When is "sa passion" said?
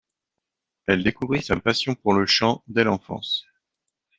1.43-1.93